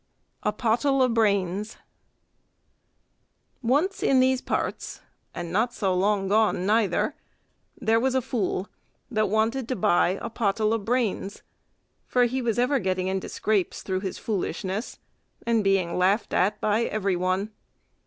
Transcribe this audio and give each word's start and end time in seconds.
A 0.41 0.51
Pottle 0.51 1.03
o' 1.03 1.07
Brains 1.07 1.77
Once 3.61 4.01
in 4.01 4.19
these 4.19 4.41
parts, 4.41 5.01
and 5.35 5.51
not 5.51 5.75
so 5.75 5.93
long 5.93 6.27
gone 6.27 6.65
neither, 6.65 7.15
there 7.79 7.99
was 7.99 8.15
a 8.15 8.21
fool 8.23 8.67
that 9.11 9.29
wanted 9.29 9.67
to 9.67 9.75
buy 9.75 10.17
a 10.19 10.27
pottle 10.27 10.73
o' 10.73 10.79
brains, 10.79 11.43
for 12.07 12.23
he 12.25 12.41
was 12.41 12.57
ever 12.57 12.79
getting 12.79 13.05
into 13.05 13.29
scrapes 13.29 13.83
through 13.83 13.99
his 13.99 14.17
foolishness, 14.17 14.97
and 15.45 15.63
being 15.63 15.95
laughed 15.95 16.33
at 16.33 16.59
by 16.59 16.85
every 16.85 17.15
one. 17.15 17.51